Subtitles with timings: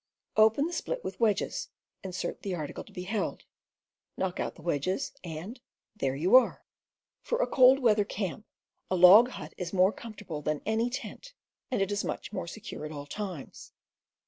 [0.35, 1.69] Open the split with wedges,
[2.03, 3.45] insert the article to be held,
[4.17, 5.59] knock out the wedges, and—
[5.95, 6.65] there you are.
[7.21, 8.47] For a cold weather camp,
[8.89, 11.35] a log hut is more comfort able than any tent,
[11.69, 13.73] and it is much more secure at all times.